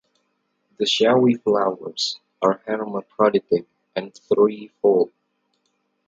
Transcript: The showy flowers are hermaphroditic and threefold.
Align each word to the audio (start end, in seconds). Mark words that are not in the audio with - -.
The 0.79 0.87
showy 0.87 1.35
flowers 1.35 2.19
are 2.41 2.59
hermaphroditic 2.65 3.67
and 3.95 4.11
threefold. 4.11 5.11